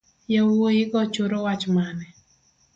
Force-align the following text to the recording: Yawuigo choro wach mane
Yawuigo 0.33 0.99
choro 1.13 1.37
wach 1.45 1.65
mane 1.75 2.07